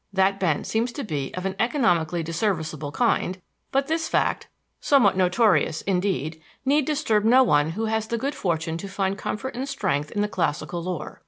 [0.11, 3.39] That bent seems to be of an economically disserviceable kind,
[3.71, 4.47] but this fact
[4.79, 9.53] somewhat notorious indeed need disturb no one who has the good fortune to find comfort
[9.55, 11.19] and strength in the classical lore.